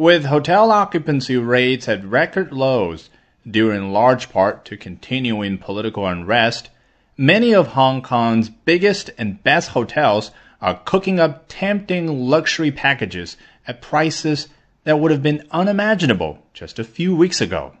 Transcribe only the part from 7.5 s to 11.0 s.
of Hong Kong's biggest and best hotels are